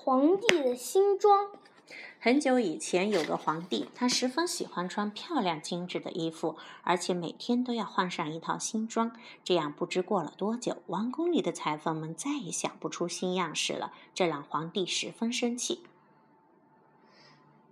[0.00, 1.50] 皇帝的新装。
[2.20, 9.10] 很久以前，有个皇帝，他十分喜欢穿漂亮精致的衣服，而且每天都要换上一套新装。
[9.42, 15.82] 这样不知过了多久，王宫里的裁缝们再也想不出新样式了，这让皇帝十分生气。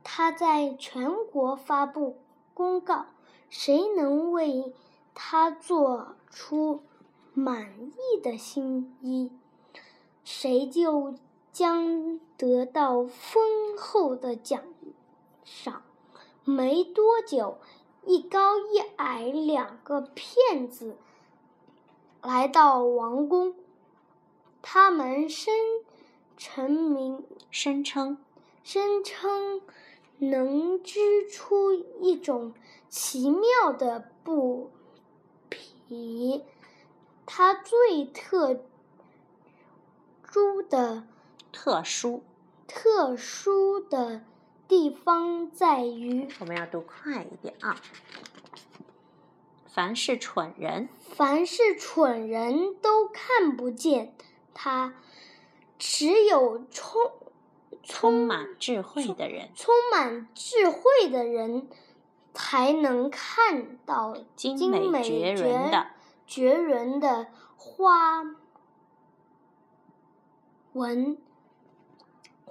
[0.03, 2.19] 他在全国发布
[2.53, 3.07] 公告：
[3.49, 4.75] 谁能为
[5.15, 6.83] 他做出
[7.33, 9.31] 满意的新衣，
[10.25, 11.15] 谁就。
[11.57, 14.63] 将得到丰厚的奖
[15.43, 15.85] 赏。
[16.45, 17.57] 没多久，
[18.05, 20.99] 一高一矮两个骗子
[22.21, 23.55] 来到王宫，
[24.61, 25.55] 他们声
[26.37, 28.19] 称明声称
[28.63, 29.63] 声称
[30.19, 32.53] 能织出一种
[32.91, 34.71] 奇妙的布
[35.49, 36.45] 匹，
[37.25, 38.61] 它最特
[40.31, 41.07] 殊的。
[41.57, 42.23] 特殊，
[42.69, 44.21] 特殊的
[44.69, 47.81] 地方在于，我们要读快一点啊！
[49.67, 54.15] 凡是蠢人，凡是蠢人都看不见
[54.53, 54.97] 他，
[55.79, 57.01] 只有充
[57.83, 61.69] 充满智慧的人，充满智慧的人
[62.35, 65.87] 才能看到精美绝伦的
[66.27, 68.23] 绝伦的花
[70.75, 71.17] 纹。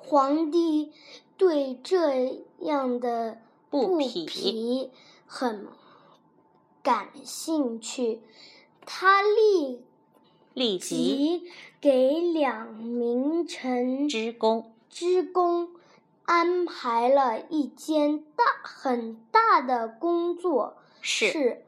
[0.06, 0.92] 皇帝
[1.38, 4.92] 对这样的布匹。
[5.28, 5.68] 很
[6.84, 8.22] 感兴趣，
[8.86, 9.84] 他立
[10.54, 15.72] 立即给两名臣织工织工
[16.26, 21.66] 安排了一间大很大的工作室，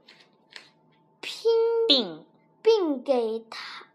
[1.19, 1.51] 拼
[1.87, 2.23] 并
[2.61, 3.87] 并给他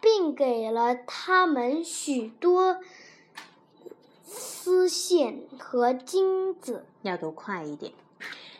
[0.00, 2.78] 并给了他们许多。
[4.68, 7.92] 丝线和金子要读快一点。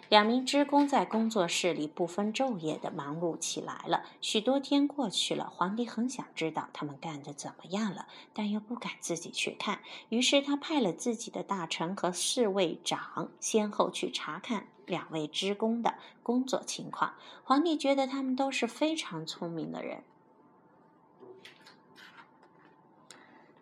[0.08, 4.04] 两名织工在工作室里不分昼夜的忙碌起来了。
[4.20, 9.80] 许多天过去了，皇帝很想知道他们干的怎么样了，但又不敢自己去看。
[10.08, 17.14] 于是他派了自己的大臣和侍卫长先后去查看两位织工的工作情况。
[17.42, 20.04] 皇帝觉得他们都是非常聪明的人。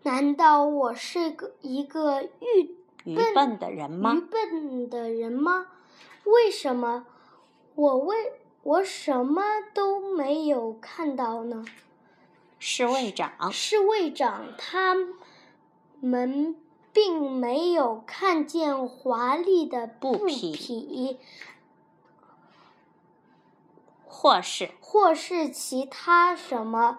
[0.04, 4.12] 难道我是个一个愚愚笨的人吗？
[4.14, 5.66] 愚笨的人吗？
[6.24, 7.06] 为什么
[7.74, 8.14] 我为
[8.62, 9.42] 我什么
[9.72, 11.64] 都没有看到呢？
[12.58, 14.94] 侍卫长，侍卫长，他
[16.00, 16.54] 们
[16.92, 21.18] 并没有看见华丽的布匹，
[24.04, 26.98] 或是或是其他什么。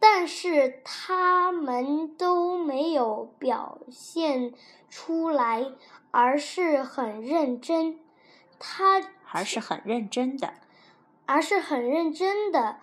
[0.00, 4.54] 但是他们都没有表现
[4.88, 5.72] 出来，
[6.10, 7.98] 而是很认真。
[8.58, 10.54] 他还是很认真的，
[11.26, 12.78] 而是很认真的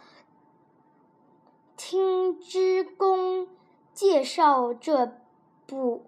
[1.77, 3.47] 听织工
[3.93, 5.17] 介绍这
[5.65, 6.05] 部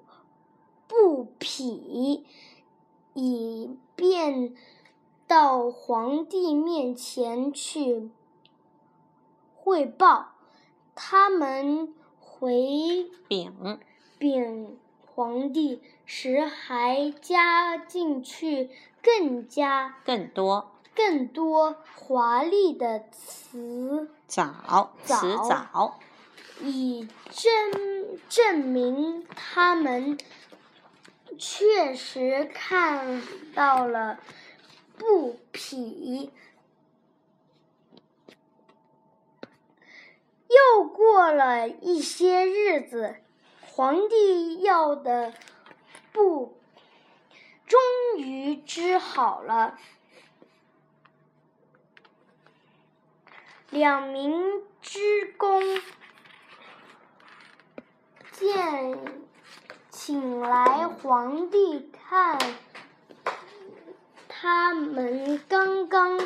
[0.88, 2.26] 布匹，
[3.14, 4.56] 以便
[5.26, 8.10] 到皇帝面前去
[9.56, 10.34] 汇报。
[11.00, 13.80] 他们回禀
[14.18, 18.72] 禀皇帝时，还加进去
[19.04, 20.72] 更加更多。
[20.96, 24.10] 更多华丽的词。
[24.26, 26.00] 藻词藻，
[26.62, 30.18] 以证证明他们
[31.38, 33.22] 确实看
[33.54, 34.20] 到了
[34.98, 36.32] 布匹。
[40.50, 43.18] 又过了一些日子，
[43.62, 45.34] 皇帝要的
[46.12, 46.58] 布
[47.66, 47.80] 终
[48.18, 49.78] 于织好了。
[53.70, 55.62] 两名织工
[58.32, 58.98] 见
[59.90, 62.40] 请来皇帝看，
[64.30, 66.18] 他们刚刚。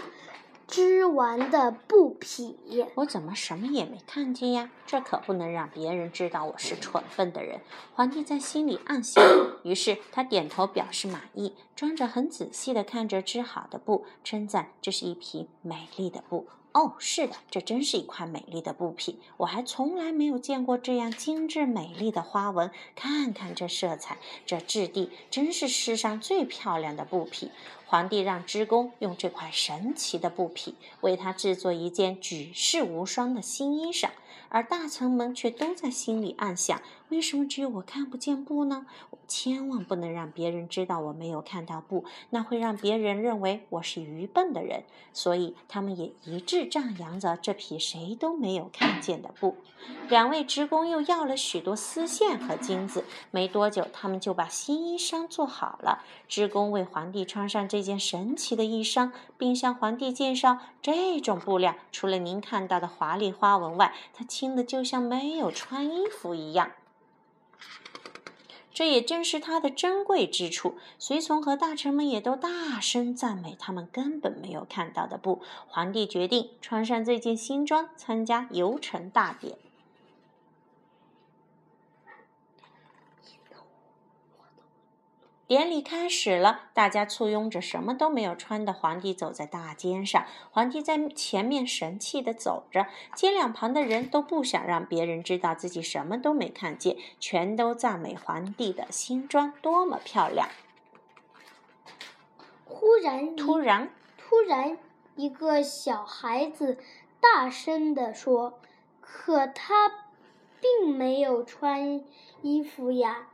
[0.71, 2.55] 织完的布匹，
[2.95, 4.71] 我怎么什么也没看见呀？
[4.87, 7.59] 这可不能让别人知道我是蠢笨的人。
[7.93, 9.21] 皇帝在心里暗想，
[9.63, 16.47] 于是他点头表示满意，装着很仔细的看着织好的布，称赞这是一匹美丽的布。
[16.71, 19.19] 哦，是的，这真是一块美丽的布匹。
[19.35, 22.71] 我还从来没有见过这样精致美丽的花纹。
[22.95, 27.51] 看看这色彩，这质地，真是世上最漂亮的布匹。
[27.91, 34.11] 皇帝让织工用这块神奇的布匹为他制作一件举世无双的新衣裳，
[34.47, 38.85] 而大臣们却都在心里暗想：为什么只有我看不见布呢？
[39.09, 44.85] 我千万不能让别人知道我没有看到布，那会让别人认为我是愚笨的人。
[45.11, 49.57] 所以他们也一致赞扬着这匹谁都没有看见的布。
[50.07, 56.05] 两位职工又要了许多丝线和金子，没多久，他们就把新衣裳做好了。
[56.29, 66.71] 职工为皇帝穿上这一件神奇的衣裳，并向皇帝介绍这种布料除了您看到的华丽花纹外，它轻的就像没有穿衣服一样。
[68.73, 70.77] 这也正是它的珍贵之处。
[70.97, 75.41] 随从和大臣们也都大声赞美他们根本没有看到的布。
[75.67, 79.57] 皇帝决定穿上这件新装参加游城大典。
[85.51, 90.25] 典礼开始了，大家簇拥着什么都没有穿的皇帝走在大街上。
[90.49, 100.47] 皇帝在前面神气地走着，街两旁的人都不想让别人知道自己什么都没看见，全都赞美皇帝的新装多么漂亮。
[102.63, 104.77] 忽然，突然，突然，
[105.17, 106.77] 一个小孩子
[107.19, 108.57] 大声地说
[109.01, 109.91] ：“可他
[110.61, 112.01] 并没有穿
[112.41, 113.27] 衣服呀！”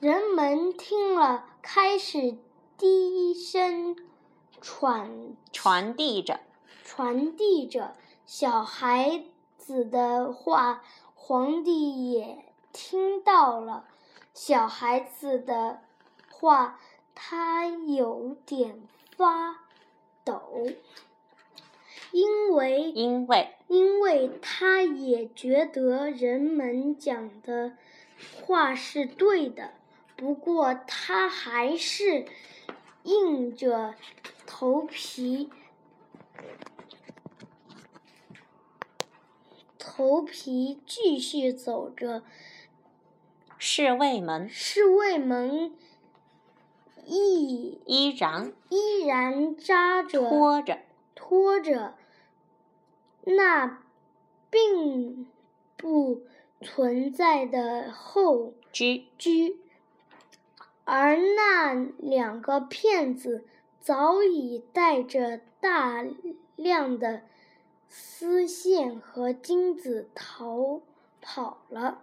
[0.00, 2.36] 人们听了，开始
[2.76, 3.96] 低声
[4.60, 6.40] 传传递着
[6.84, 7.94] 传递着
[8.26, 9.24] 小孩
[9.56, 10.82] 子的话。
[11.14, 13.86] 皇帝也听到了
[14.34, 15.80] 小孩子的
[16.28, 16.78] 话，
[17.14, 18.82] 他有点
[19.16, 19.60] 发
[20.22, 20.66] 抖，
[22.12, 27.72] 因为因为因为他也觉得人们讲的
[28.42, 29.72] 话是对的。
[30.24, 32.24] 不过，他还是
[33.02, 33.94] 硬着
[34.46, 35.50] 头皮，
[39.78, 42.22] 头皮继续走着。
[43.58, 45.74] 侍卫们，侍卫们
[47.04, 50.78] 依依然依然扎着拖着
[51.14, 51.98] 拖着
[53.24, 53.82] 那
[54.48, 55.26] 并
[55.76, 56.22] 不
[56.62, 59.60] 存在的后居居。
[60.84, 63.46] 而那两个骗子
[63.80, 66.04] 早已带着大
[66.56, 67.22] 量的
[67.88, 70.80] 丝线和金子逃
[71.20, 72.02] 跑了。